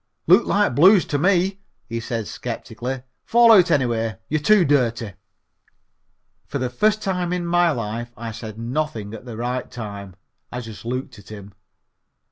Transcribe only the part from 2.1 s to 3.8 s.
skeptically. "Fall out